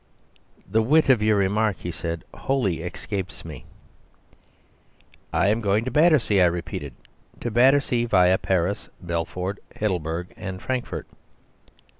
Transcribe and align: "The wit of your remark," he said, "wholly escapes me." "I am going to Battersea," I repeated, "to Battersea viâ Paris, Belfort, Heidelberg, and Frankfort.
"The 0.67 0.81
wit 0.81 1.09
of 1.09 1.21
your 1.21 1.37
remark," 1.37 1.77
he 1.77 1.91
said, 1.91 2.23
"wholly 2.33 2.81
escapes 2.81 3.45
me." 3.45 3.65
"I 5.31 5.49
am 5.49 5.61
going 5.61 5.85
to 5.85 5.91
Battersea," 5.91 6.41
I 6.41 6.47
repeated, 6.47 6.95
"to 7.39 7.51
Battersea 7.51 8.07
viâ 8.07 8.41
Paris, 8.41 8.89
Belfort, 8.99 9.59
Heidelberg, 9.79 10.33
and 10.35 10.59
Frankfort. 10.59 11.05